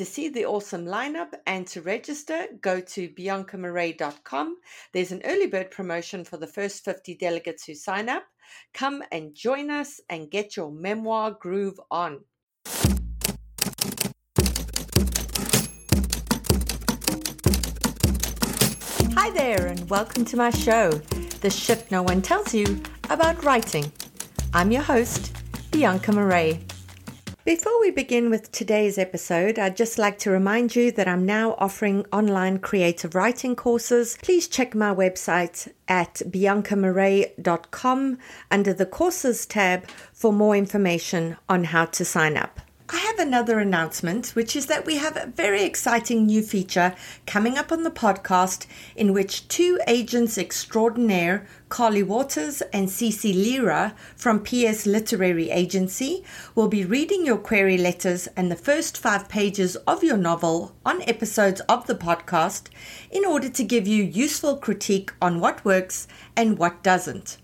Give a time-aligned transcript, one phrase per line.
[0.00, 4.56] To see the awesome lineup and to register, go to biancamarais.com.
[4.94, 8.22] There's an early bird promotion for the first 50 delegates who sign up.
[8.72, 12.20] Come and join us and get your memoir groove on.
[19.16, 20.92] Hi there, and welcome to my show,
[21.42, 23.92] The Shit No One Tells You About Writing.
[24.54, 25.36] I'm your host,
[25.70, 26.58] Bianca Marais.
[27.42, 31.54] Before we begin with today's episode, I'd just like to remind you that I'm now
[31.56, 34.18] offering online creative writing courses.
[34.20, 38.18] Please check my website at biancamarais.com
[38.50, 42.60] under the courses tab for more information on how to sign up.
[42.92, 47.56] I have another announcement, which is that we have a very exciting new feature coming
[47.56, 54.42] up on the podcast in which two agents extraordinaire, Carly Watters and Cece Lyra from
[54.42, 56.24] PS Literary Agency,
[56.56, 61.02] will be reading your query letters and the first five pages of your novel on
[61.02, 62.70] episodes of the podcast
[63.12, 67.36] in order to give you useful critique on what works and what doesn't.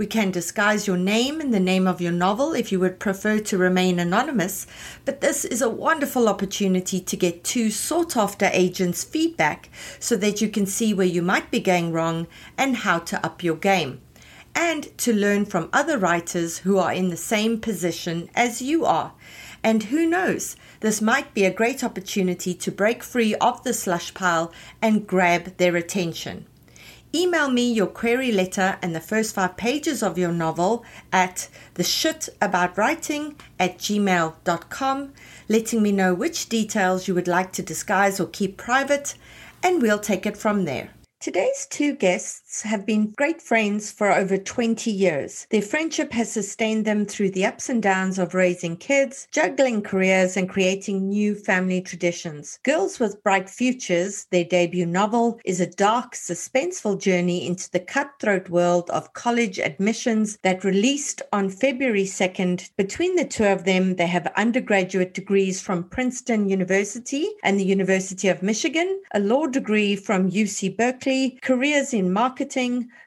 [0.00, 3.38] We can disguise your name and the name of your novel if you would prefer
[3.40, 4.66] to remain anonymous,
[5.04, 9.68] but this is a wonderful opportunity to get two sought after agents' feedback
[9.98, 13.42] so that you can see where you might be going wrong and how to up
[13.42, 14.00] your game.
[14.54, 19.12] And to learn from other writers who are in the same position as you are.
[19.62, 24.14] And who knows, this might be a great opportunity to break free of the slush
[24.14, 24.50] pile
[24.80, 26.46] and grab their attention.
[27.12, 31.82] Email me your query letter and the first five pages of your novel at the
[31.82, 35.12] shit about writing at gmail.com,
[35.48, 39.16] letting me know which details you would like to disguise or keep private,
[39.60, 40.90] and we'll take it from there.
[41.20, 45.46] Today's two guests have been great friends for over 20 years.
[45.50, 50.36] Their friendship has sustained them through the ups and downs of raising kids, juggling careers,
[50.36, 52.58] and creating new family traditions.
[52.64, 58.48] Girls with Bright Futures, their debut novel, is a dark, suspenseful journey into the cutthroat
[58.48, 62.68] world of college admissions that released on February 2nd.
[62.76, 68.26] Between the two of them, they have undergraduate degrees from Princeton University and the University
[68.26, 72.39] of Michigan, a law degree from UC Berkeley careers in marketing,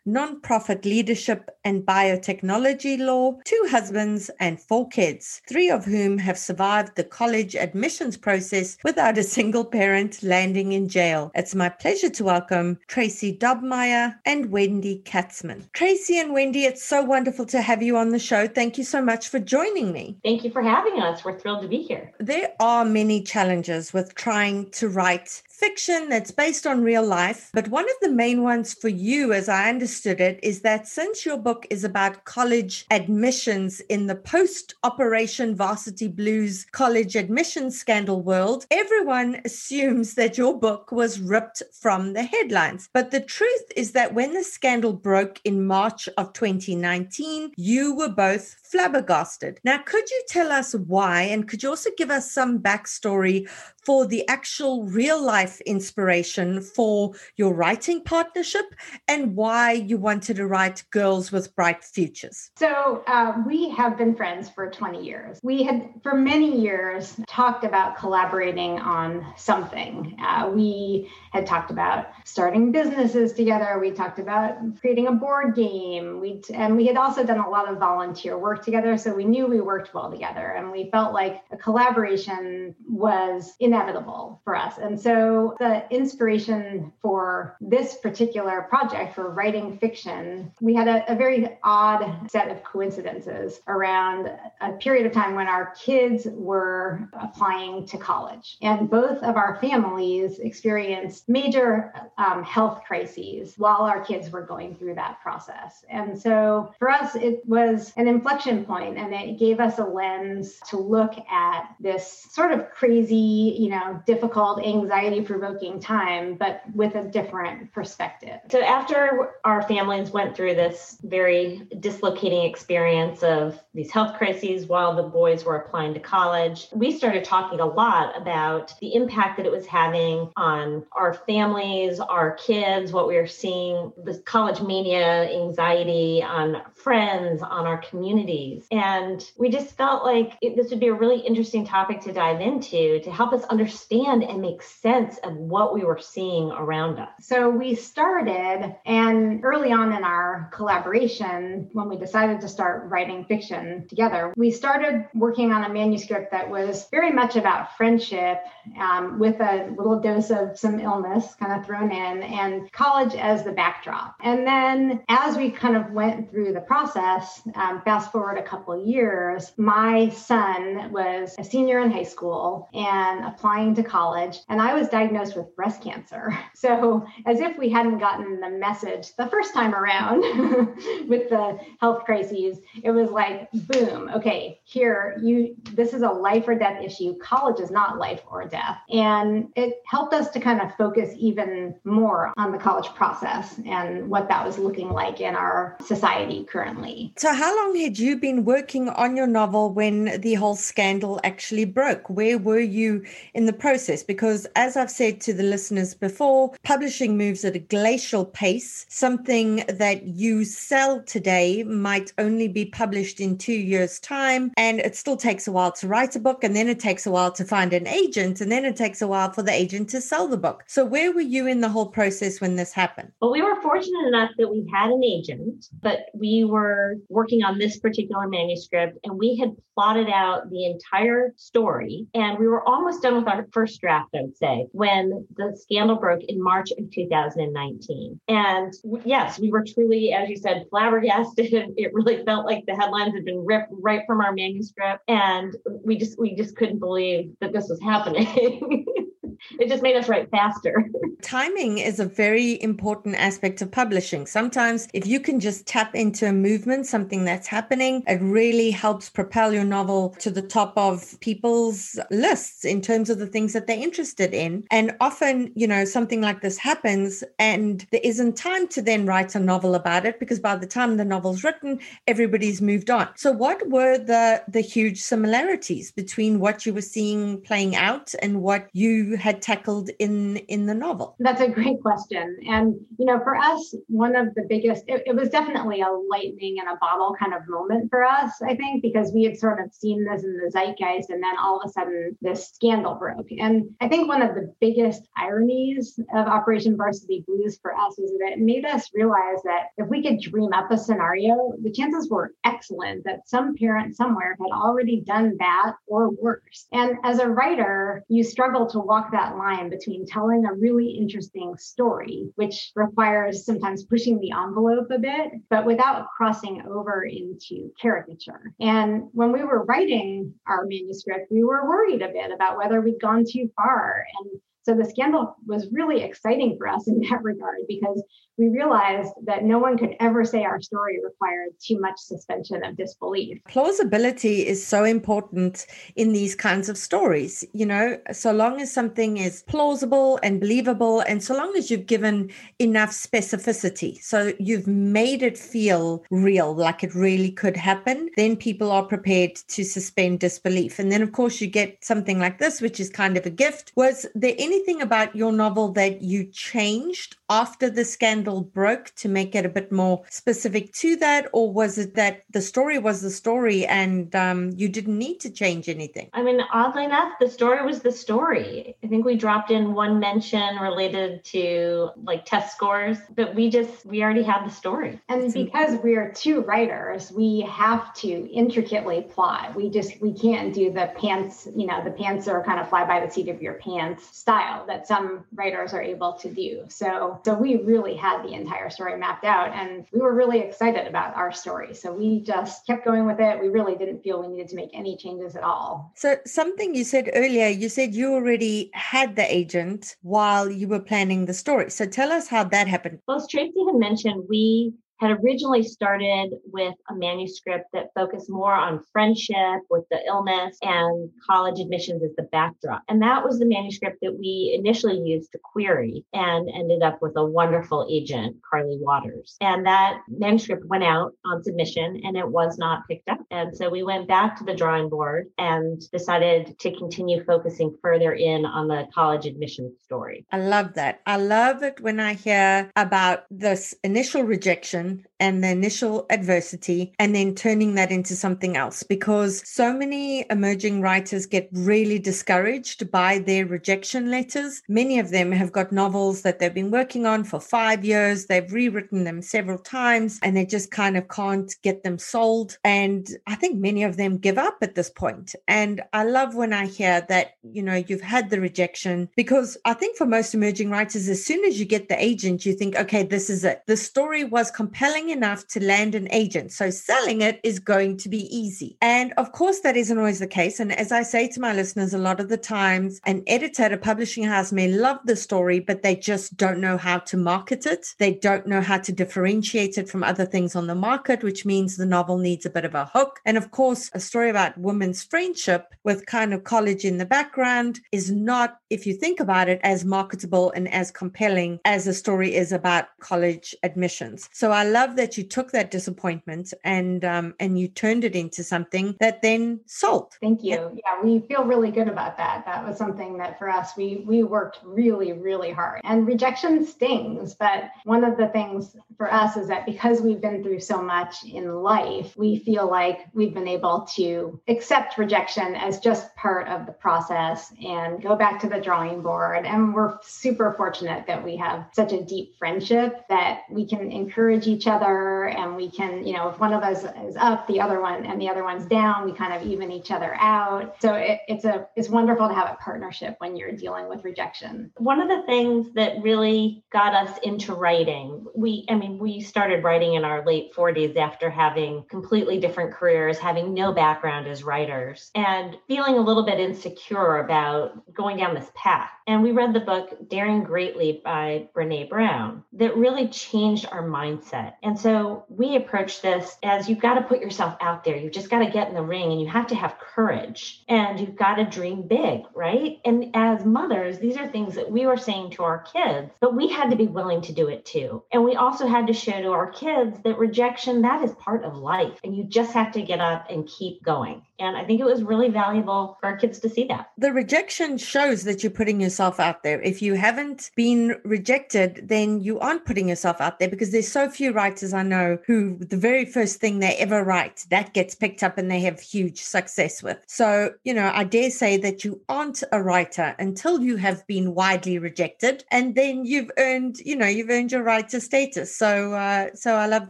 [0.07, 6.95] nonprofit leadership, and biotechnology law, two husbands, and four kids, three of whom have survived
[6.95, 11.31] the college admissions process without a single parent landing in jail.
[11.35, 15.71] It's my pleasure to welcome Tracy Dobmeier and Wendy Katzman.
[15.73, 18.47] Tracy and Wendy, it's so wonderful to have you on the show.
[18.47, 20.17] Thank you so much for joining me.
[20.23, 21.23] Thank you for having us.
[21.23, 22.11] We're thrilled to be here.
[22.19, 27.51] There are many challenges with trying to write fiction that's based on real life.
[27.53, 31.25] But one of the main ones for you, as I understood it, is that since
[31.25, 38.21] your book is about college admissions in the post Operation Varsity Blues college admissions scandal
[38.21, 42.89] world, everyone assumes that your book was ripped from the headlines.
[42.91, 48.09] But the truth is that when the scandal broke in March of 2019, you were
[48.09, 49.59] both flabbergasted.
[49.63, 51.21] Now, could you tell us why?
[51.23, 53.47] And could you also give us some backstory
[53.83, 58.65] for the actual real life inspiration for your writing partnership
[59.07, 62.51] and why you wanted to write Girls with Bright Futures?
[62.57, 65.39] So, uh, we have been friends for 20 years.
[65.43, 70.17] We had, for many years, talked about collaborating on something.
[70.19, 73.79] Uh, we had talked about starting businesses together.
[73.79, 76.19] We talked about creating a board game.
[76.19, 79.47] We and we had also done a lot of volunteer work together, so we knew
[79.47, 84.77] we worked well together, and we felt like a collaboration was inevitable for us.
[84.77, 91.15] And so the inspiration for this particular project for writing fiction, we had a, a
[91.15, 94.31] very odd set of coincidences around
[94.61, 99.57] a period of time when our kids were applying to college, and both of our
[99.61, 105.83] families experienced major um, health crises while our kids were going through that process.
[105.89, 110.59] And so for us, it was an inflection point and it gave us a lens
[110.69, 116.95] to look at this sort of crazy, you know, difficult, anxiety provoking time, but with
[116.95, 118.39] a different perspective.
[118.49, 124.95] So after our families went through this very dislocating experience of these health crises while
[124.95, 129.45] the boys were applying to college, we started talking a lot about the impact that
[129.45, 135.29] it was having on our families, our kids, what we are seeing, the college mania,
[135.31, 138.67] anxiety on friends, on our communities.
[138.71, 142.41] And we just felt like it, this would be a really interesting topic to dive
[142.41, 147.09] into to help us understand and make sense of what we were seeing around us.
[147.21, 149.02] So we started, and
[149.43, 155.07] early on in our collaboration, when we decided to start writing fiction together, we started
[155.13, 158.43] working on a manuscript that was very much about friendship
[158.79, 163.43] um, with a little dose of some illness kind of thrown in and college as
[163.43, 164.15] the backdrop.
[164.21, 168.73] And then as we kind of went through the process, um, fast forward a couple
[168.73, 174.61] of years, my son was a senior in high school and applying to college, and
[174.61, 176.37] I was diagnosed with breast cancer.
[176.55, 180.21] So, as if we hadn't gotten the message the first time around
[181.07, 186.47] with the health crises, it was like, boom, okay, here, you, this is a life
[186.47, 187.17] or death issue.
[187.19, 188.77] College is not life or death.
[188.89, 194.09] And it helped us to kind of focus even more on the college process and
[194.09, 197.13] what that was looking like in our society currently.
[197.17, 201.65] So, how long had you been working on your novel when the whole scandal actually
[201.65, 202.09] broke?
[202.09, 203.03] Where were you
[203.33, 204.03] in the process?
[204.03, 208.85] Because, as I've said to the listeners before, publishing moves at a glacial pace.
[208.95, 214.51] Something that you sell today might only be published in two years' time.
[214.55, 217.11] And it still takes a while to write a book, and then it takes a
[217.11, 219.99] while to find an agent, and then it takes a while for the agent to
[219.99, 220.63] sell the book.
[220.67, 223.11] So, where were you in the whole process when this happened?
[223.19, 227.57] Well, we were fortunate enough that we had an agent, but we were working on
[227.57, 232.05] this particular manuscript and we had plotted out the entire story.
[232.13, 235.95] And we were almost done with our first draft, I would say, when the scandal
[235.95, 238.19] broke in March of 2019.
[238.27, 238.73] And
[239.05, 241.53] yes, we were truly, as you said, flabbergasted.
[241.77, 245.03] It really felt like the headlines had been ripped right from our manuscript.
[245.07, 248.85] And we just we just couldn't believe that this was happening.
[249.59, 250.89] it just made us write faster.
[251.21, 254.25] Timing is a very important aspect of publishing.
[254.25, 259.09] Sometimes, if you can just tap into a movement, something that's happening, it really helps
[259.09, 263.67] propel your novel to the top of people's lists in terms of the things that
[263.67, 264.65] they're interested in.
[264.71, 269.35] And often, you know, something like this happens and there isn't time to then write
[269.35, 273.07] a novel about it because by the time the novel's written, everybody's moved on.
[273.15, 278.41] So, what were the the huge similarities between what you were seeing playing out and
[278.41, 281.15] what you had tackled in in the novel?
[281.19, 282.37] That's a great question.
[282.47, 286.57] And you know, for us, one of the biggest it, it was definitely a lightning
[286.57, 289.73] in a bottle kind of moment for us, I think, because we had sort of
[289.73, 293.27] seen this in the zeitgeist and then all of a sudden this scandal broke.
[293.31, 298.11] And I think one of the biggest ironies of Operation Varsity Blues for us is
[298.19, 302.09] that it made us realize that if we could dream up a scenario, the chances
[302.09, 306.67] were excellent that some parent somewhere had already done that or worse.
[306.71, 311.55] And as a writer, you struggle to walk that line between telling a really interesting
[311.57, 318.53] story, which requires sometimes pushing the envelope a bit, but without crossing over into caricature.
[318.59, 323.01] And when we were writing our manuscript, we were worried a bit about whether we'd
[323.01, 324.05] gone too far.
[324.19, 328.01] And So the scandal was really exciting for us in that regard because
[328.37, 332.75] we realized that no one could ever say our story required too much suspension of
[332.75, 333.39] disbelief.
[333.47, 337.43] Plausibility is so important in these kinds of stories.
[337.53, 341.85] You know, so long as something is plausible and believable, and so long as you've
[341.85, 348.35] given enough specificity, so you've made it feel real, like it really could happen, then
[348.35, 350.79] people are prepared to suspend disbelief.
[350.79, 353.71] And then, of course, you get something like this, which is kind of a gift.
[353.75, 359.33] Was there anything about your novel that you changed after the scandal broke to make
[359.33, 361.27] it a bit more specific to that?
[361.33, 365.31] Or was it that the story was the story and um, you didn't need to
[365.31, 366.09] change anything?
[366.13, 368.75] I mean, oddly enough, the story was the story.
[368.83, 373.83] I think we dropped in one mention related to like test scores, but we just,
[373.83, 375.01] we already had the story.
[375.09, 379.55] And because we are two writers, we have to intricately plot.
[379.55, 382.85] We just, we can't do the pants, you know, the pants are kind of fly
[382.85, 386.65] by the seat of your pants style that some writers are able to do.
[386.67, 390.87] So so we really had the entire story mapped out and we were really excited
[390.87, 391.73] about our story.
[391.73, 393.41] So we just kept going with it.
[393.41, 395.91] We really didn't feel we needed to make any changes at all.
[395.95, 400.79] So something you said earlier, you said you already had the agent while you were
[400.79, 401.69] planning the story.
[401.71, 402.99] So tell us how that happened.
[403.07, 408.53] Well, as Tracy had mentioned, we had originally started with a manuscript that focused more
[408.53, 412.83] on friendship with the illness and college admissions as the backdrop.
[412.87, 417.13] And that was the manuscript that we initially used to query and ended up with
[417.17, 419.35] a wonderful agent, Carly Watters.
[419.41, 423.19] And that manuscript went out on submission and it was not picked up.
[423.31, 428.13] And so we went back to the drawing board and decided to continue focusing further
[428.13, 430.25] in on the college admissions story.
[430.31, 431.01] I love that.
[431.05, 434.82] I love it when I hear about this initial rejection
[435.23, 440.81] and the initial adversity and then turning that into something else because so many emerging
[440.81, 444.61] writers get really discouraged by their rejection letters.
[444.67, 448.51] Many of them have got novels that they've been working on for five years, they've
[448.51, 452.57] rewritten them several times, and they just kind of can't get them sold.
[452.65, 455.35] And I think many of them give up at this point.
[455.47, 459.73] And I love when I hear that, you know, you've had the rejection because I
[459.73, 463.03] think for most emerging writers, as soon as you get the agent, you think, okay,
[463.03, 463.63] this is it.
[463.67, 466.51] The story was compelling compelling enough to land an agent.
[466.51, 468.75] So selling it is going to be easy.
[468.81, 470.59] And of course, that isn't always the case.
[470.59, 473.71] And as I say to my listeners, a lot of the times, an editor at
[473.71, 477.67] a publishing house may love the story, but they just don't know how to market
[477.67, 477.93] it.
[477.99, 481.77] They don't know how to differentiate it from other things on the market, which means
[481.77, 483.19] the novel needs a bit of a hook.
[483.25, 487.79] And of course, a story about women's friendship with kind of college in the background
[487.91, 492.33] is not, if you think about it, as marketable and as compelling as a story
[492.33, 494.29] is about college admissions.
[494.33, 498.43] So I love that you took that disappointment and um, and you turned it into
[498.43, 500.13] something that then sold.
[500.21, 500.71] Thank you.
[500.75, 502.45] Yeah, we feel really good about that.
[502.45, 505.81] That was something that for us we we worked really really hard.
[505.83, 510.43] And rejection stings, but one of the things for us is that because we've been
[510.43, 515.79] through so much in life, we feel like we've been able to accept rejection as
[515.79, 519.45] just part of the process and go back to the drawing board.
[519.45, 524.47] And we're super fortunate that we have such a deep friendship that we can encourage
[524.53, 527.81] each other and we can you know if one of us is up the other
[527.81, 530.75] one and the other one's down we kind of even each other out.
[530.81, 534.71] So it, it's a it's wonderful to have a partnership when you're dealing with rejection.
[534.77, 539.63] One of the things that really got us into writing we i mean we started
[539.63, 545.11] writing in our late 40s after having completely different careers having no background as writers
[545.15, 549.59] and feeling a little bit insecure about going down this path and we read the
[549.59, 556.01] book daring greatly by brene brown that really changed our mindset and so we approach
[556.01, 557.97] this as you've got to put yourself out there.
[557.97, 560.99] You've just got to get in the ring and you have to have courage and
[560.99, 562.79] you've got to dream big, right?
[562.85, 566.47] And as mothers, these are things that we were saying to our kids, but we
[566.47, 568.03] had to be willing to do it too.
[568.11, 571.55] And we also had to show to our kids that rejection, that is part of
[571.55, 571.99] life.
[572.03, 574.23] And you just have to get up and keep going.
[574.39, 576.89] And I think it was really valuable for our kids to see that.
[576.97, 579.61] The rejection shows that you're putting yourself out there.
[579.61, 584.09] If you haven't been rejected, then you aren't putting yourself out there because there's so
[584.09, 588.23] few writers I know who the very first thing they ever write that gets picked
[588.23, 590.03] up and they have huge success with.
[590.07, 594.33] So, you know, I dare say that you aren't a writer until you have been
[594.33, 598.55] widely rejected and then you've earned, you know, you've earned your writer status.
[598.55, 599.89] So, uh, so I love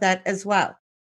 [0.00, 0.76] that as well.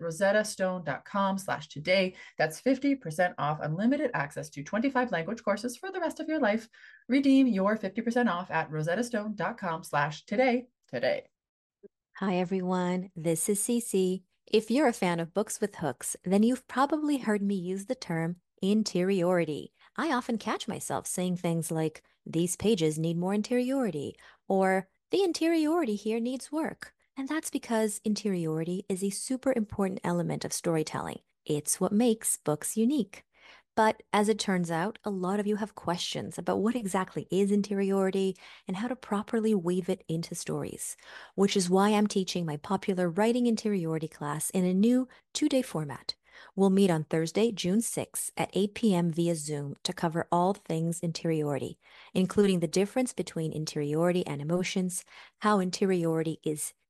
[0.00, 2.14] rosettastone.com slash today.
[2.38, 6.68] That's 50% off unlimited access to 25 language courses for the rest of your life.
[7.08, 11.24] Redeem your 50% off at rosettastone.com slash today today.
[12.16, 13.10] Hi, everyone.
[13.14, 14.22] This is Cece.
[14.46, 17.94] If you're a fan of books with hooks, then you've probably heard me use the
[17.94, 19.72] term interiority.
[19.96, 24.16] I often catch myself saying things like, these pages need more interiority,
[24.48, 26.92] or the interiority here needs work.
[27.18, 31.18] And that's because interiority is a super important element of storytelling.
[31.44, 33.24] It's what makes books unique.
[33.74, 37.50] But as it turns out, a lot of you have questions about what exactly is
[37.50, 38.36] interiority
[38.68, 40.96] and how to properly weave it into stories,
[41.34, 45.62] which is why I'm teaching my popular Writing Interiority class in a new two day
[45.62, 46.14] format.
[46.54, 49.10] We'll meet on Thursday, June 6 at 8 p.m.
[49.10, 51.78] via Zoom to cover all things interiority,
[52.14, 55.04] including the difference between interiority and emotions,
[55.40, 56.74] how interiority is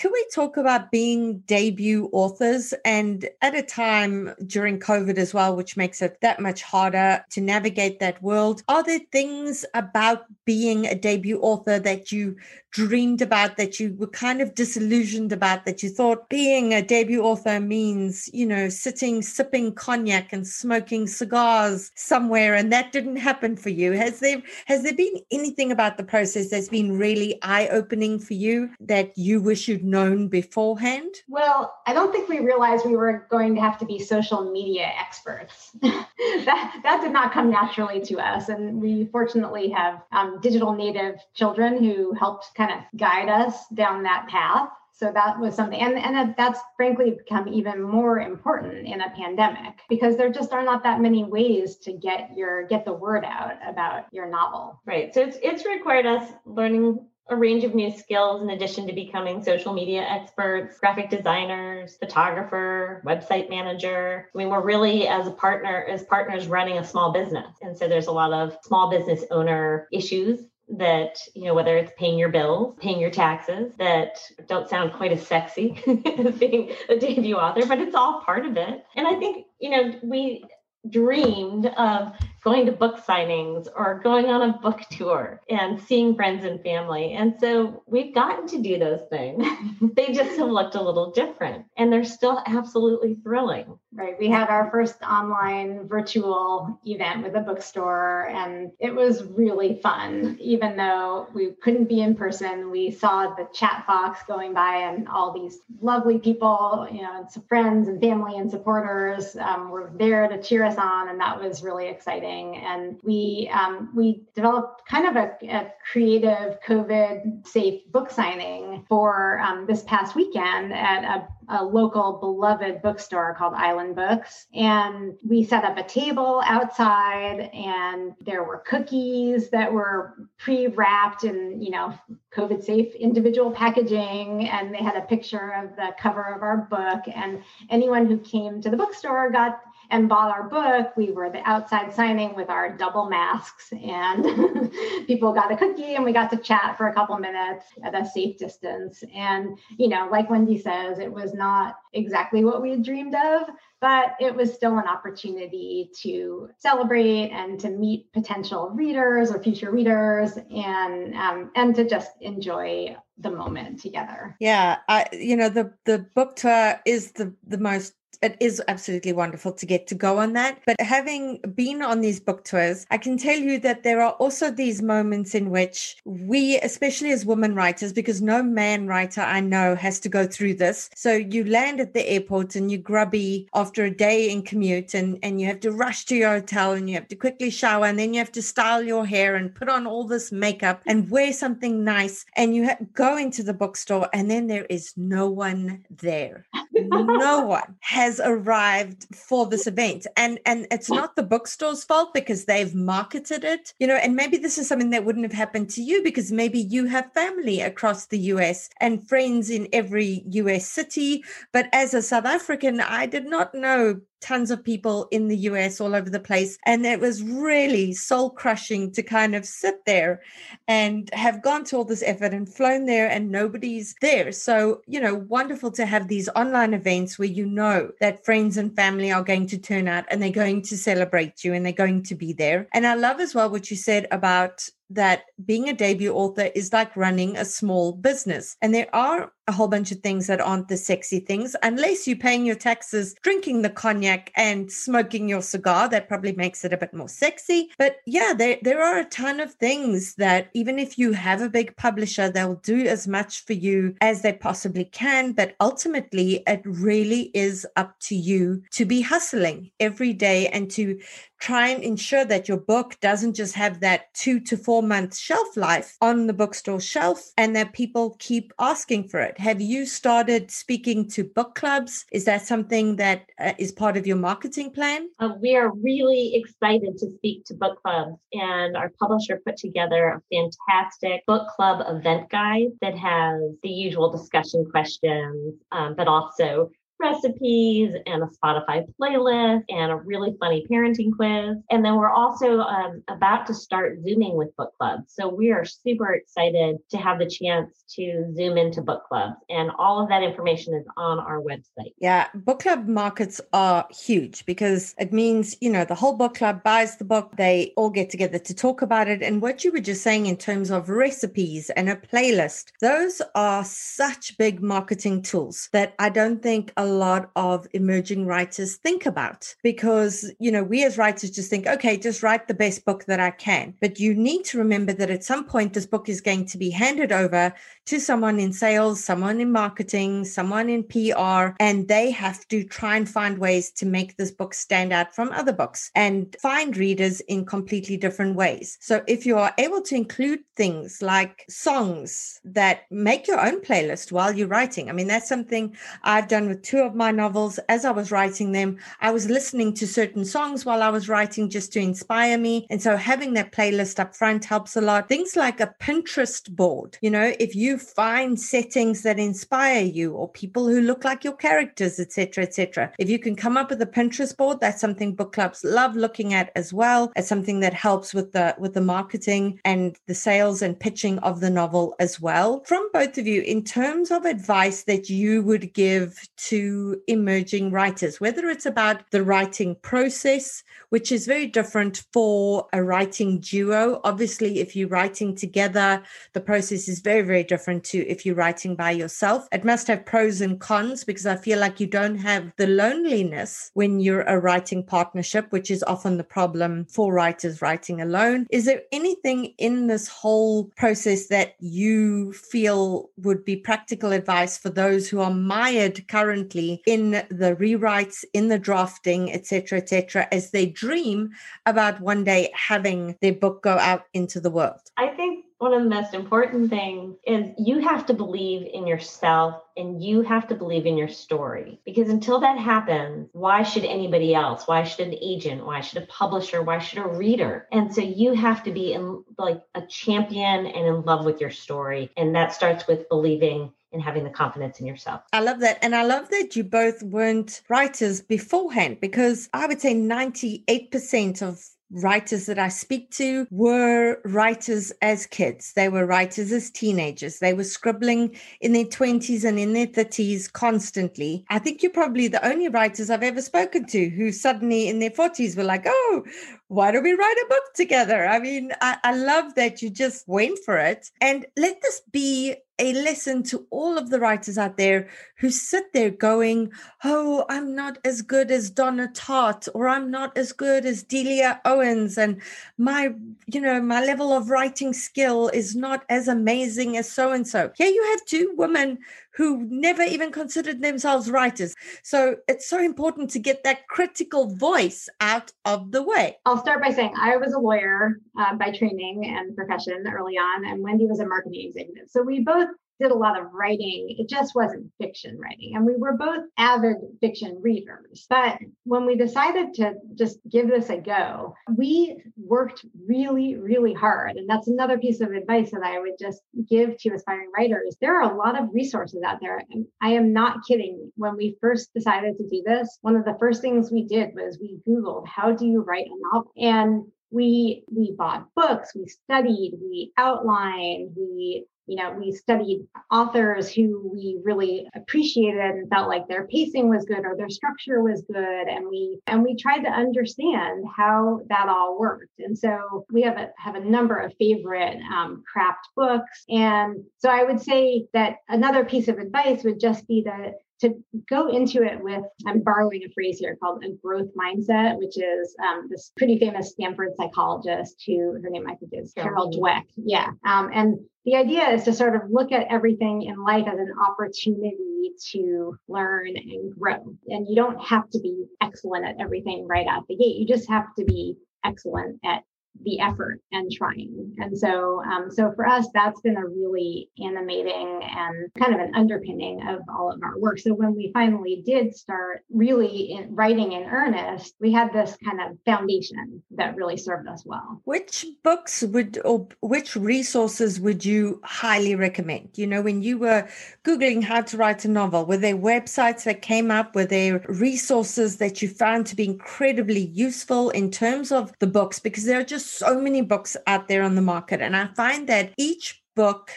[0.00, 5.54] Can we talk about being debut authors and at a time during COVID as well,
[5.54, 8.62] which makes it that much harder to navigate that world?
[8.66, 12.36] Are there things about being a debut author that you
[12.72, 17.20] dreamed about, that you were kind of disillusioned about, that you thought being a debut
[17.20, 23.56] author means, you know, sitting, sipping cognac and smoking cigars somewhere, and that didn't happen
[23.56, 23.92] for you?
[23.92, 28.70] Has there has there been anything about the process that's been really eye-opening for you
[28.80, 31.14] that you wish you'd known beforehand?
[31.28, 34.90] Well, I don't think we realized we were going to have to be social media
[34.98, 35.70] experts.
[35.82, 38.48] that, that did not come naturally to us.
[38.48, 44.02] And we fortunately have um, digital native children who helped kind of guide us down
[44.04, 44.70] that path.
[44.92, 49.80] So that was something, and, and that's frankly become even more important in a pandemic
[49.88, 53.54] because there just are not that many ways to get your get the word out
[53.66, 54.78] about your novel.
[54.84, 55.14] Right.
[55.14, 59.42] So it's it's required us learning a range of new skills in addition to becoming
[59.42, 64.28] social media experts, graphic designers, photographer, website manager.
[64.34, 67.56] I mean, we're really as a partner, as partners running a small business.
[67.62, 70.40] And so there's a lot of small business owner issues
[70.72, 75.10] that you know whether it's paying your bills paying your taxes that don't sound quite
[75.10, 75.82] as sexy
[76.18, 79.68] as being a debut author but it's all part of it and i think you
[79.68, 80.44] know we
[80.88, 86.44] dreamed of going to book signings or going on a book tour and seeing friends
[86.44, 87.12] and family.
[87.12, 89.46] And so we've gotten to do those things.
[89.94, 93.78] they just have looked a little different and they're still absolutely thrilling.
[93.92, 94.16] Right.
[94.20, 100.38] We had our first online virtual event with a bookstore, and it was really fun.
[100.40, 105.08] Even though we couldn't be in person, we saw the chat box going by, and
[105.08, 110.28] all these lovely people, you know, and friends and family and supporters um, were there
[110.28, 112.58] to cheer us on, and that was really exciting.
[112.58, 119.40] And we um, we developed kind of a, a creative COVID safe book signing for
[119.40, 124.46] um, this past weekend at a a local beloved bookstore called Island Books.
[124.54, 131.24] And we set up a table outside, and there were cookies that were pre wrapped
[131.24, 131.92] in, you know,
[132.34, 134.48] COVID safe individual packaging.
[134.48, 137.02] And they had a picture of the cover of our book.
[137.12, 139.60] And anyone who came to the bookstore got
[139.90, 144.70] and bought our book, we were the outside signing with our double masks, and
[145.06, 148.06] people got a cookie, and we got to chat for a couple minutes at a
[148.06, 149.02] safe distance.
[149.14, 153.48] And you know, like Wendy says, it was not exactly what we had dreamed of,
[153.80, 159.70] but it was still an opportunity to celebrate and to meet potential readers or future
[159.70, 164.36] readers, and um, and to just enjoy the moment together.
[164.40, 169.12] Yeah, I, you know, the the book tour is the the most it is absolutely
[169.12, 170.58] wonderful to get to go on that.
[170.66, 174.50] But having been on these book tours, I can tell you that there are also
[174.50, 179.74] these moments in which we, especially as women writers, because no man writer I know
[179.74, 180.90] has to go through this.
[180.94, 185.18] So you land at the airport and you're grubby after a day in commute and,
[185.22, 187.98] and you have to rush to your hotel and you have to quickly shower and
[187.98, 191.32] then you have to style your hair and put on all this makeup and wear
[191.32, 192.24] something nice.
[192.36, 196.46] And you ha- go into the bookstore and then there is no one there.
[196.74, 200.06] no one has arrived for this event.
[200.16, 204.38] And and it's not the bookstore's fault because they've marketed it you know and maybe
[204.38, 208.06] this is something that wouldn't have happened to you because maybe you have family across
[208.06, 211.22] the US and friends in every US city.
[211.52, 215.80] But as a South African I did not know tons of people in the US
[215.80, 216.58] all over the place.
[216.64, 220.22] And it was really soul crushing to kind of sit there
[220.68, 224.32] and have gone to all this effort and flown there and nobody's there.
[224.32, 228.74] So, you know, wonderful to have these online events where you know that friends and
[228.74, 232.02] family are going to turn out and they're going to celebrate you and they're going
[232.04, 232.68] to be there.
[232.72, 236.72] And I love as well what you said about that being a debut author is
[236.72, 238.56] like running a small business.
[238.60, 242.16] And there are a whole bunch of things that aren't the sexy things, unless you're
[242.16, 245.88] paying your taxes, drinking the cognac, and smoking your cigar.
[245.88, 247.68] That probably makes it a bit more sexy.
[247.76, 251.50] But yeah, there, there are a ton of things that even if you have a
[251.50, 255.32] big publisher, they'll do as much for you as they possibly can.
[255.32, 261.00] But ultimately, it really is up to you to be hustling every day and to
[261.40, 265.56] try and ensure that your book doesn't just have that two to four month shelf
[265.56, 269.39] life on the bookstore shelf and that people keep asking for it.
[269.40, 272.04] Have you started speaking to book clubs?
[272.12, 275.08] Is that something that uh, is part of your marketing plan?
[275.18, 280.08] Uh, we are really excited to speak to book clubs, and our publisher put together
[280.08, 286.70] a fantastic book club event guide that has the usual discussion questions, um, but also
[287.00, 291.56] recipes and a Spotify playlist and a really funny parenting quiz.
[291.70, 295.04] And then we're also um, about to start Zooming with book clubs.
[295.08, 299.36] So we are super excited to have the chance to Zoom into book clubs.
[299.48, 301.92] And all of that information is on our website.
[301.98, 306.62] Yeah, book club markets are huge because it means, you know, the whole book club
[306.62, 309.22] buys the book, they all get together to talk about it.
[309.22, 313.64] And what you were just saying in terms of recipes and a playlist, those are
[313.64, 319.54] such big marketing tools that I don't think a lot of emerging writers think about
[319.62, 323.20] because, you know, we as writers just think, okay, just write the best book that
[323.20, 323.74] I can.
[323.80, 326.70] But you need to remember that at some point, this book is going to be
[326.70, 327.54] handed over
[327.86, 332.96] to someone in sales, someone in marketing, someone in PR, and they have to try
[332.96, 337.20] and find ways to make this book stand out from other books and find readers
[337.22, 338.78] in completely different ways.
[338.80, 344.12] So if you are able to include things like songs that make your own playlist
[344.12, 347.58] while you're writing, I mean, that's something I've done with two of my novels.
[347.68, 351.50] As I was writing them, I was listening to certain songs while I was writing
[351.50, 352.66] just to inspire me.
[352.70, 355.08] And so having that playlist up front helps a lot.
[355.08, 360.28] Things like a Pinterest board, you know, if you find settings that inspire you or
[360.28, 362.92] people who look like your characters, etc., etc.
[362.98, 366.34] If you can come up with a Pinterest board, that's something book clubs love looking
[366.34, 367.12] at as well.
[367.16, 371.40] It's something that helps with the with the marketing and the sales and pitching of
[371.40, 372.62] the novel as well.
[372.64, 376.69] From both of you, in terms of advice that you would give to
[377.06, 383.40] emerging writers, whether it's about the writing process, which is very different for a writing
[383.40, 384.00] duo.
[384.04, 386.02] Obviously, if you're writing together,
[386.32, 389.46] the process is very, very different to if you're writing by yourself.
[389.52, 393.70] It must have pros and cons because I feel like you don't have the loneliness
[393.74, 398.46] when you're a writing partnership, which is often the problem for writers writing alone.
[398.50, 404.70] Is there anything in this whole process that you feel would be practical advice for
[404.70, 410.66] those who are mired currently in the rewrites, in the drafting, etc., etc., as they
[410.66, 411.30] dream
[411.66, 414.80] about one day having their book go out into the world?
[414.96, 419.60] I think one of the most important things is you have to believe in yourself
[419.76, 424.34] and you have to believe in your story because until that happens why should anybody
[424.34, 428.00] else why should an agent why should a publisher why should a reader and so
[428.00, 432.34] you have to be in like a champion and in love with your story and
[432.34, 435.22] that starts with believing and having the confidence in yourself.
[435.32, 435.78] I love that.
[435.82, 441.64] And I love that you both weren't writers beforehand because I would say 98% of
[441.90, 445.72] writers that I speak to were writers as kids.
[445.72, 447.38] They were writers as teenagers.
[447.38, 451.44] They were scribbling in their 20s and in their 30s constantly.
[451.50, 455.10] I think you're probably the only writers I've ever spoken to who suddenly in their
[455.10, 456.24] 40s were like, oh,
[456.70, 458.28] why don't we write a book together?
[458.28, 461.10] I mean, I, I love that you just went for it.
[461.20, 465.92] And let this be a lesson to all of the writers out there who sit
[465.92, 466.70] there going,
[467.02, 471.60] Oh, I'm not as good as Donna Tartt, or I'm not as good as Delia
[471.64, 472.40] Owens, and
[472.78, 473.14] my,
[473.46, 477.72] you know, my level of writing skill is not as amazing as so and so.
[477.76, 478.98] Here you have two women
[479.36, 481.74] who never even considered themselves writers.
[482.02, 486.38] So it's so important to get that critical voice out of the way.
[486.46, 490.66] I'll start by saying I was a lawyer uh, by training and profession early on,
[490.66, 492.08] and Wendy was a marketing executive.
[492.08, 492.68] So we both
[493.00, 494.14] did a lot of writing.
[494.18, 495.72] It just wasn't fiction writing.
[495.74, 498.26] And we were both avid fiction readers.
[498.28, 504.36] But when we decided to just give this a go, we worked really, really hard.
[504.36, 507.96] And that's another piece of advice that I would just give to aspiring writers.
[508.00, 509.62] There are a lot of resources out there.
[509.70, 511.10] And I am not kidding.
[511.16, 514.58] When we first decided to do this, one of the first things we did was
[514.60, 516.52] we Googled, how do you write a novel?
[516.56, 523.68] And we we bought books we studied we outlined we you know, we studied authors
[523.74, 528.22] who we really appreciated and felt like their pacing was good or their structure was
[528.32, 528.68] good.
[528.68, 532.38] And we and we tried to understand how that all worked.
[532.38, 536.44] And so we have a have a number of favorite um, craft books.
[536.48, 540.94] And so I would say that another piece of advice would just be that to
[541.28, 545.54] go into it with, I'm borrowing a phrase here called a growth mindset, which is
[545.62, 549.84] um, this pretty famous Stanford psychologist who her name I think is Carol Dweck.
[549.96, 550.28] Yeah.
[550.44, 553.92] Um, and the idea is to sort of look at everything in life as an
[554.08, 557.16] opportunity to learn and grow.
[557.28, 560.36] And you don't have to be excellent at everything right out the gate.
[560.36, 562.42] You just have to be excellent at
[562.84, 564.34] the effort and trying.
[564.38, 568.94] And so, um, so for us, that's been a really animating and kind of an
[568.94, 570.58] underpinning of all of our work.
[570.58, 575.40] So when we finally did start really in writing in earnest, we had this kind
[575.40, 577.80] of foundation that really served us well.
[577.84, 582.50] Which books would or which resources would you highly recommend?
[582.54, 583.48] You know, when you were
[583.84, 586.94] Googling how to write a novel, were there websites that came up?
[586.94, 591.98] Were there resources that you found to be incredibly useful in terms of the books?
[591.98, 594.60] Because there are just just so many books out there on the market.
[594.60, 596.50] And I find that each book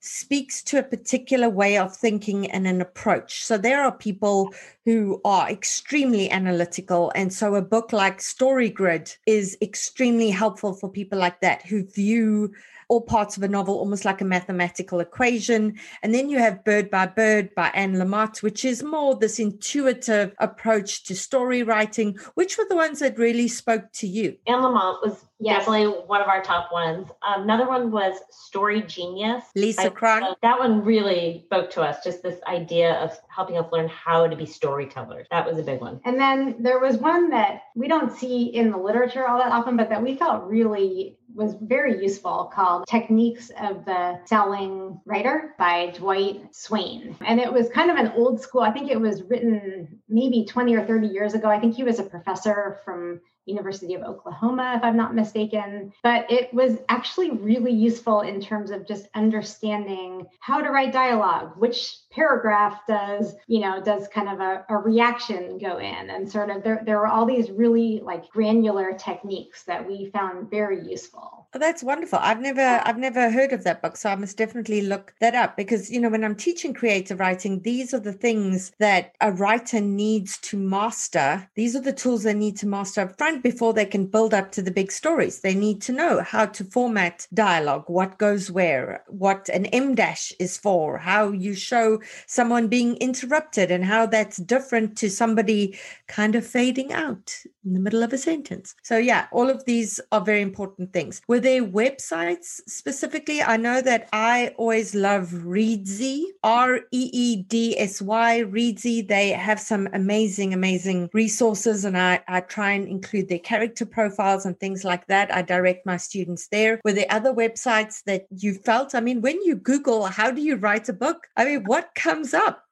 [0.00, 3.42] speaks to a particular way of thinking and an approach.
[3.42, 7.10] So there are people who are extremely analytical.
[7.14, 11.84] And so a book like Story Grid is extremely helpful for people like that who
[11.84, 12.52] view
[12.88, 15.78] all parts of a novel almost like a mathematical equation.
[16.02, 20.34] And then you have Bird by Bird by Anne Lamott, which is more this intuitive
[20.38, 22.16] approach to story writing.
[22.34, 24.36] Which were the ones that really spoke to you?
[24.46, 25.58] Anne Lamott was yes.
[25.58, 27.08] definitely one of our top ones.
[27.22, 29.44] Um, another one was Story Genius.
[29.54, 30.34] Lisa Cron.
[30.42, 34.36] That one really spoke to us, just this idea of helping us learn how to
[34.36, 35.26] be storytellers.
[35.30, 36.00] That was a big one.
[36.04, 39.76] And then there was one that we don't see in the literature all that often,
[39.76, 45.92] but that we felt really was very useful called Techniques of the Selling Writer by
[45.96, 47.16] Dwight Swain.
[47.24, 50.74] And it was kind of an old school, I think it was written maybe 20
[50.74, 51.48] or 30 years ago.
[51.48, 55.92] I think he was a professor from University of Oklahoma, if I'm not mistaken.
[56.02, 61.52] But it was actually really useful in terms of just understanding how to write dialogue,
[61.56, 66.48] which paragraph does, you know, does kind of a, a reaction go in and sort
[66.48, 71.46] of there, there were all these really like granular techniques that we found very useful.
[71.54, 72.18] Oh, that's wonderful.
[72.20, 75.56] I've never I've never heard of that book, so I must definitely look that up
[75.56, 79.80] because you know when I'm teaching creative writing, these are the things that a writer
[79.80, 81.48] needs to master.
[81.54, 84.52] These are the tools they need to master up front before they can build up
[84.52, 85.40] to the big stories.
[85.40, 90.32] They need to know how to format dialogue, what goes where, what an M dash
[90.38, 96.34] is for, how you show someone being interrupted and how that's different to somebody kind
[96.34, 98.74] of fading out in the middle of a sentence.
[98.82, 101.20] So yeah, all of these are very important things.
[101.26, 103.42] Were there websites specifically?
[103.42, 109.06] I know that I always love Reedsy, R E E D S Y, Reedsy.
[109.06, 114.46] They have some amazing, amazing resources, and I, I try and include their character profiles
[114.46, 115.34] and things like that.
[115.34, 116.80] I direct my students there.
[116.84, 118.94] Were there other websites that you felt?
[118.94, 121.26] I mean, when you Google, how do you write a book?
[121.36, 122.62] I mean, what comes up?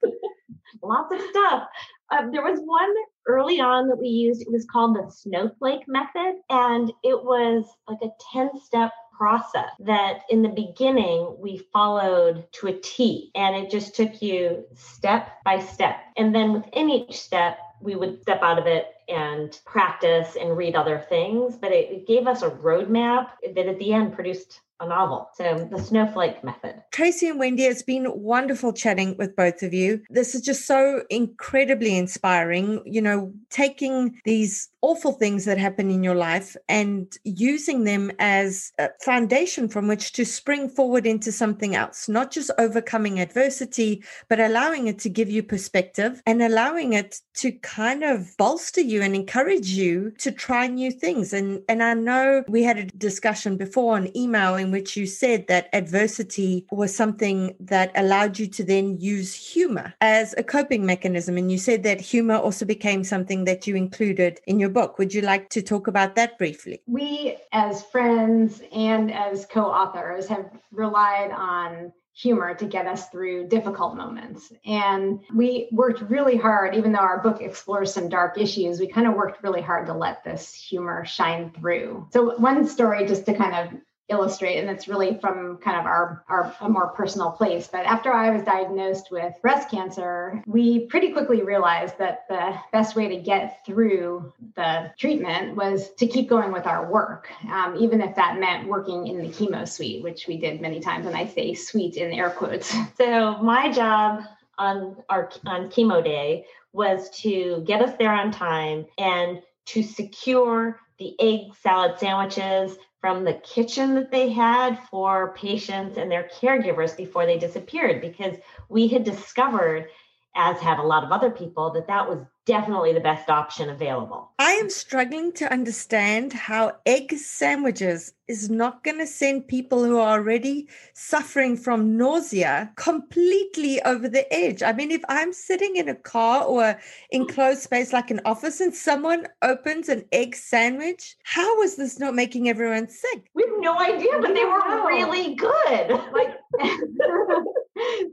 [0.82, 1.68] Lots of stuff.
[2.10, 2.94] Uh, there was one
[3.26, 4.42] early on that we used.
[4.42, 6.36] It was called the snowflake method.
[6.50, 12.66] And it was like a 10 step process that in the beginning we followed to
[12.66, 15.96] a T and it just took you step by step.
[16.16, 20.74] And then within each step, we would step out of it and practice and read
[20.74, 21.56] other things.
[21.56, 25.28] But it gave us a roadmap that at the end produced a novel.
[25.34, 26.82] So the snowflake method.
[26.90, 30.02] Tracy and Wendy, it's been wonderful chatting with both of you.
[30.10, 32.82] This is just so incredibly inspiring.
[32.84, 38.72] You know, taking these awful things that happen in your life and using them as
[38.78, 44.40] a foundation from which to spring forward into something else, not just overcoming adversity, but
[44.40, 49.14] allowing it to give you perspective and allowing it to kind of bolster you and
[49.14, 51.32] encourage you to try new things.
[51.32, 55.46] And and I know we had a discussion before on email in which you said
[55.46, 61.36] that adversity was something that allowed you to then use humor as a coping mechanism.
[61.36, 64.98] And you said that humor also became something that you included in your book.
[64.98, 66.80] Would you like to talk about that briefly?
[66.86, 73.48] We, as friends and as co authors, have relied on humor to get us through
[73.48, 74.52] difficult moments.
[74.64, 79.08] And we worked really hard, even though our book explores some dark issues, we kind
[79.08, 82.06] of worked really hard to let this humor shine through.
[82.12, 86.24] So, one story just to kind of illustrate and it's really from kind of our,
[86.28, 87.68] our a more personal place.
[87.68, 92.96] But after i was diagnosed with breast cancer we pretty quickly realized that the best
[92.96, 98.00] way to get through the treatment was to keep going with our work um, even
[98.00, 101.26] if that meant working in the chemo suite which we did many times and i
[101.26, 102.74] say suite in air quotes.
[102.96, 104.22] So my job
[104.58, 110.80] on our on chemo day was to get us there on time and to secure
[110.98, 116.96] the egg salad sandwiches from the kitchen that they had for patients and their caregivers
[116.96, 118.34] before they disappeared because
[118.70, 119.88] we had discovered
[120.34, 124.32] as had a lot of other people that that was definitely the best option available.
[124.38, 129.98] I am struggling to understand how egg sandwiches is not going to send people who
[129.98, 134.62] are already suffering from nausea completely over the edge.
[134.62, 136.78] I mean, if I'm sitting in a car or
[137.10, 142.14] enclosed space like an office and someone opens an egg sandwich, how is this not
[142.14, 143.24] making everyone sick?
[143.34, 145.90] We have no idea, but they were really good.
[146.12, 146.38] Like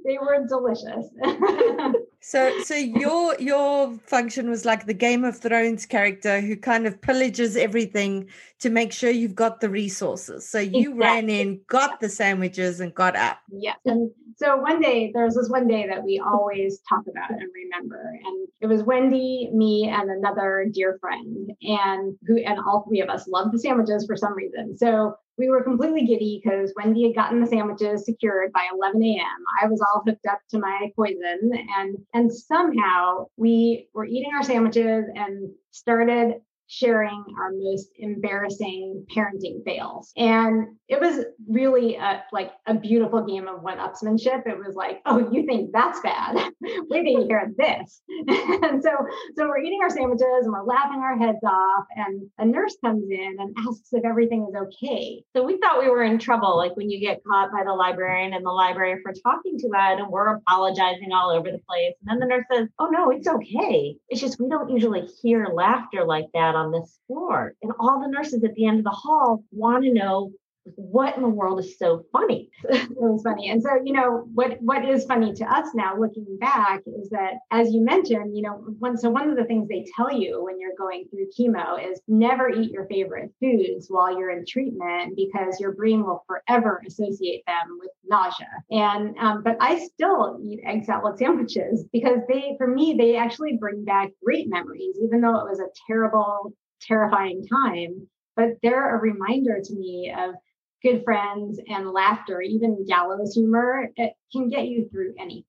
[0.05, 1.07] they were delicious.
[2.21, 7.01] so so your your function was like the Game of Thrones character who kind of
[7.01, 8.29] pillages everything
[8.59, 10.47] to make sure you've got the resources.
[10.47, 10.99] So you exactly.
[10.99, 13.39] ran in, got the sandwiches, and got up.
[13.51, 13.77] Yes.
[13.85, 17.49] And so one day, there was this one day that we always talk about and
[17.53, 18.19] remember.
[18.23, 21.51] And it was Wendy, me, and another dear friend.
[21.61, 24.77] And who and all three of us loved the sandwiches for some reason.
[24.77, 29.25] So we were completely giddy because Wendy had gotten the sandwiches secured by 11 a.m.
[29.61, 34.43] I was all hooked up to my poison, and and somehow we were eating our
[34.43, 40.13] sandwiches and started sharing our most embarrassing parenting fails.
[40.15, 44.47] And it was really a, like a beautiful game of one-upsmanship.
[44.47, 46.37] It was like, oh, you think that's bad?
[46.61, 48.01] Wait till you hear this.
[48.07, 48.89] and so,
[49.35, 51.85] so we're eating our sandwiches and we're laughing our heads off.
[51.97, 55.25] And a nurse comes in and asks if everything is okay.
[55.35, 58.33] So we thought we were in trouble, like when you get caught by the librarian
[58.33, 61.95] in the library for talking too loud and we're apologizing all over the place.
[62.01, 63.97] And then the nurse says, oh no, it's okay.
[64.07, 67.53] It's just we don't usually hear laughter like that on this floor.
[67.61, 70.31] And all the nurses at the end of the hall want to know
[70.75, 72.49] what in the world is so funny?
[72.63, 73.49] it was funny.
[73.49, 77.33] And so, you know, what what is funny to us now looking back is that
[77.49, 80.59] as you mentioned, you know, one so one of the things they tell you when
[80.59, 85.59] you're going through chemo is never eat your favorite foods while you're in treatment because
[85.59, 88.47] your brain will forever associate them with nausea.
[88.69, 93.57] And um, but I still eat egg salad sandwiches because they for me they actually
[93.57, 98.99] bring back great memories, even though it was a terrible, terrifying time but they're a
[98.99, 100.35] reminder to me of
[100.81, 105.45] good friends and laughter, even gallows humor, it can get you through anything.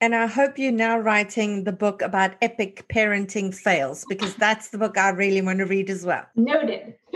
[0.00, 4.78] And I hope you're now writing the book about epic parenting fails because that's the
[4.78, 6.24] book I really want to read as well.
[6.36, 6.94] Noted.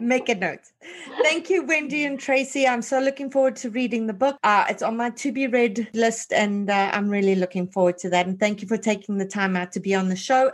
[0.00, 0.60] Make a note.
[1.22, 2.66] Thank you, Wendy and Tracy.
[2.66, 4.36] I'm so looking forward to reading the book.
[4.42, 8.10] Uh, it's on my to be read list, and uh, I'm really looking forward to
[8.10, 8.26] that.
[8.26, 10.50] And thank you for taking the time out to be on the show.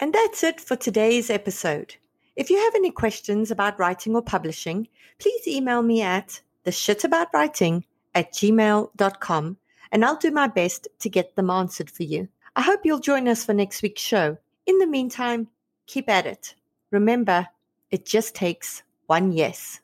[0.00, 1.94] And that's it for today's episode.
[2.34, 8.32] If you have any questions about writing or publishing, please email me at theshitaboutwriting at
[8.32, 9.56] gmail.com
[9.90, 12.28] and I'll do my best to get them answered for you.
[12.56, 14.38] I hope you'll join us for next week's show.
[14.64, 15.48] In the meantime,
[15.86, 16.54] keep at it.
[16.90, 17.48] Remember,
[17.90, 19.80] it just takes one yes.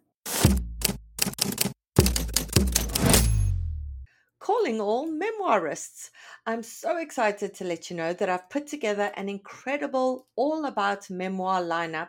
[4.48, 6.08] calling all memoirists.
[6.46, 11.10] I'm so excited to let you know that I've put together an incredible all about
[11.10, 12.08] memoir lineup